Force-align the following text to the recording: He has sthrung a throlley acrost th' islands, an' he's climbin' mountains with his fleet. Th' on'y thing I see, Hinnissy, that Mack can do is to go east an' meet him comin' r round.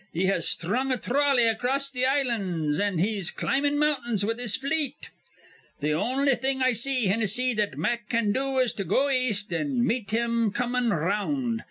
He 0.11 0.25
has 0.25 0.47
sthrung 0.49 0.91
a 0.91 0.97
throlley 0.97 1.45
acrost 1.47 1.93
th' 1.93 2.07
islands, 2.07 2.79
an' 2.79 2.97
he's 2.97 3.29
climbin' 3.29 3.77
mountains 3.77 4.25
with 4.25 4.39
his 4.39 4.55
fleet. 4.55 4.95
Th' 5.79 5.93
on'y 5.93 6.33
thing 6.33 6.59
I 6.63 6.73
see, 6.73 7.05
Hinnissy, 7.05 7.53
that 7.57 7.77
Mack 7.77 8.09
can 8.09 8.31
do 8.31 8.57
is 8.57 8.73
to 8.73 8.83
go 8.83 9.11
east 9.11 9.53
an' 9.53 9.85
meet 9.85 10.09
him 10.09 10.49
comin' 10.49 10.91
r 10.91 11.01
round. 11.01 11.59